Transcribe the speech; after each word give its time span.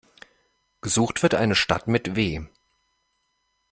Gesucht 0.81 1.21
wird 1.21 1.35
eine 1.35 1.53
Stadt 1.53 1.87
mit 1.87 2.15
W. 2.15 2.47